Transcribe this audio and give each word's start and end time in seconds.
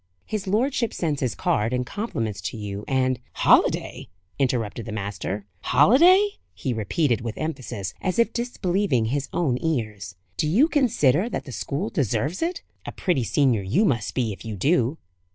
"His 0.25 0.47
lordship 0.47 0.95
sends 0.95 1.21
his 1.21 1.35
card 1.35 1.71
and 1.71 1.85
compliments 1.85 2.41
to 2.49 2.57
you, 2.57 2.83
and" 2.87 3.19
"Holiday!" 3.45 4.07
interrupted 4.39 4.87
the 4.87 4.91
master. 4.91 5.45
"Holiday!" 5.59 6.39
he 6.55 6.73
repeated, 6.73 7.21
with 7.21 7.37
emphasis, 7.37 7.93
as 8.01 8.17
if 8.17 8.33
disbelieving 8.33 9.05
his 9.05 9.29
own 9.31 9.59
ears. 9.63 10.15
"Do 10.37 10.47
you 10.47 10.67
consider 10.67 11.29
that 11.29 11.45
the 11.45 11.51
school 11.51 11.91
deserves 11.91 12.41
it? 12.41 12.63
A 12.83 12.91
pretty 12.91 13.23
senior 13.23 13.61
you 13.61 13.85
must 13.85 14.15
be, 14.15 14.33
if 14.33 14.43
you 14.43 14.55
do." 14.55 14.97